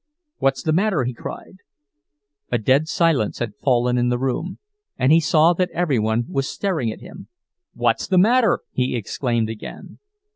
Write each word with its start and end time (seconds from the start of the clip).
"What's 0.39 0.63
the 0.63 0.73
matter?" 0.73 1.03
he 1.03 1.13
cried. 1.13 1.57
A 2.51 2.57
dead 2.57 2.87
silence 2.87 3.37
had 3.37 3.53
fallen 3.61 3.99
in 3.99 4.09
the 4.09 4.17
room, 4.17 4.57
and 4.97 5.11
he 5.11 5.19
saw 5.19 5.53
that 5.53 5.69
every 5.75 5.99
one 5.99 6.25
was 6.27 6.49
staring 6.49 6.91
at 6.91 7.01
him. 7.01 7.27
"What's 7.75 8.07
the 8.07 8.17
matter?" 8.17 8.61
he 8.71 8.95
exclaimed 8.95 9.47
again. 9.51 9.99